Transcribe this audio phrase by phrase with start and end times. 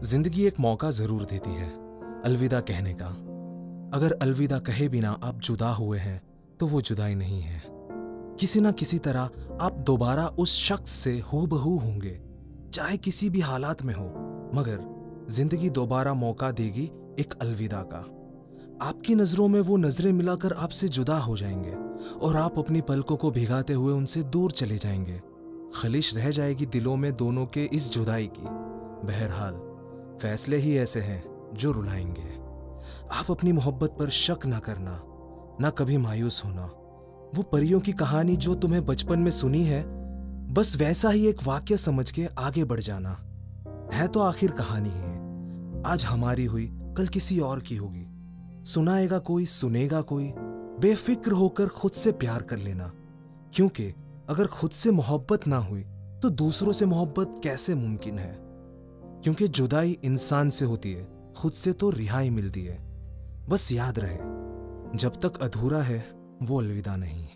[0.00, 1.68] ज़िंदगी एक मौका ज़रूर देती है,
[2.24, 3.06] अलविदा कहने का।
[3.96, 6.20] अगर अलविदा कहे बिना आप जुदा हुए हैं
[6.60, 7.62] तो वो जुदाई नहीं है।
[8.40, 9.30] किसी ना किसी तरह
[9.60, 12.18] आप दोबारा उस शख्स से हूबहू होंगे,
[12.74, 14.06] चाहे किसी भी हालात में हो,
[14.54, 16.90] मगर ज़िंदगी दोबारा मौका देगी
[17.20, 18.04] एक अलविदा का।
[18.86, 21.74] आपकी नज़रों में वो नज़रें मिलाकर आपसे जुदा हो जाएँगे,
[22.16, 25.20] और आप अपनी पलकों को भिगाते हुए उनसे दूर चले जाएँगे।
[25.74, 28.46] खलिश रह जाएगी दिलों में दोनों के इस जुदाई की।
[29.06, 29.66] बहरहाल
[30.22, 32.38] फैसले ही ऐसे हैं जो रुलाएँगे।
[33.18, 35.02] आप अपनी मोहब्बत पर शक ना करना,
[35.60, 36.66] ना कभी मायूस होना।
[37.34, 39.84] वो परियों की कहानी जो तुम्हें बचपन में सुनी है,
[40.52, 43.24] बस वैसा ही एक वाक्य समझ के आगे बढ़ जाना।
[43.92, 45.18] है तो आखिर कहानी है
[45.86, 48.06] आज हमारी हुई, कल किसी और की होगी।
[48.64, 50.32] सुनाएगा कोई, सुनेगा कोई।
[50.80, 52.92] बेफिक्र होकर खुद से प्यार कर लेना।
[53.54, 53.94] क्योंकि
[54.28, 55.82] अगर खुद से मोहब्बत ना हुई
[56.22, 58.47] तो दूसरों से मोहब्बत कैसे मुमकिन है?
[59.24, 62.78] क्योंकि जुदाई इंसान से होती है, खुद से तो रिहाई मिलती है।
[63.48, 64.16] बस याद रहे,
[64.98, 66.10] जब तक अधूरा है,
[66.42, 67.28] वो अलविदा नहीं।